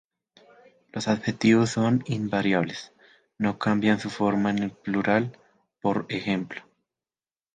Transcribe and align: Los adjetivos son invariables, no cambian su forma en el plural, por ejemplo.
Los 0.93 1.07
adjetivos 1.07 1.69
son 1.69 2.03
invariables, 2.07 2.91
no 3.37 3.59
cambian 3.59 3.99
su 3.99 4.09
forma 4.09 4.49
en 4.49 4.57
el 4.63 4.71
plural, 4.71 5.37
por 5.79 6.07
ejemplo. 6.09 6.63